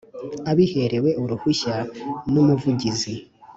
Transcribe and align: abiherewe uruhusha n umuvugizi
abiherewe 0.51 1.09
uruhusha 1.23 1.73
n 2.31 2.33
umuvugizi 2.41 3.13